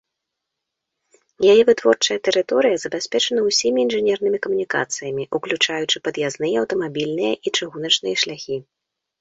Яе 1.51 1.61
вытворчая 1.69 2.17
тэрыторыя 2.27 2.75
забяспечана 2.83 3.39
ўсімі 3.49 3.79
інжынернымі 3.87 4.39
камунікацыямі, 4.47 5.23
уключаючы 5.39 5.97
пад'язныя 6.09 6.53
аўтамабільныя 6.63 7.33
і 7.45 7.55
чыгуначныя 7.57 8.15
шляхі. 8.25 8.57